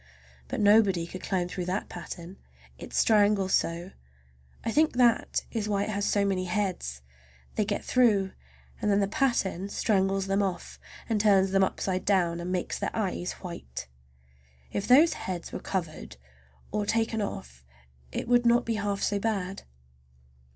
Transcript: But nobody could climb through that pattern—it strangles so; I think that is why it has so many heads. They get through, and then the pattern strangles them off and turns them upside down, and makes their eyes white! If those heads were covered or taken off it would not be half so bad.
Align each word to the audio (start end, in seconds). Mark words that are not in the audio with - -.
But 0.47 0.59
nobody 0.59 1.05
could 1.05 1.21
climb 1.21 1.47
through 1.47 1.65
that 1.65 1.87
pattern—it 1.87 2.91
strangles 2.91 3.53
so; 3.53 3.91
I 4.65 4.71
think 4.71 4.93
that 4.93 5.45
is 5.51 5.69
why 5.69 5.83
it 5.83 5.89
has 5.91 6.05
so 6.05 6.25
many 6.25 6.45
heads. 6.45 7.03
They 7.53 7.65
get 7.65 7.85
through, 7.85 8.31
and 8.81 8.89
then 8.89 8.99
the 8.99 9.07
pattern 9.07 9.69
strangles 9.69 10.25
them 10.25 10.41
off 10.41 10.79
and 11.07 11.21
turns 11.21 11.51
them 11.51 11.63
upside 11.63 12.03
down, 12.03 12.39
and 12.39 12.51
makes 12.51 12.79
their 12.79 12.89
eyes 12.95 13.33
white! 13.43 13.87
If 14.71 14.87
those 14.87 15.13
heads 15.13 15.51
were 15.51 15.59
covered 15.59 16.17
or 16.71 16.87
taken 16.87 17.21
off 17.21 17.63
it 18.11 18.27
would 18.27 18.43
not 18.47 18.65
be 18.65 18.73
half 18.81 19.03
so 19.03 19.19
bad. 19.19 19.61